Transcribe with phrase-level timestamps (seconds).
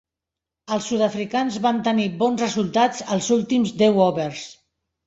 [0.75, 4.47] Els sud-africans van tenir bons resultats als últims deu overs.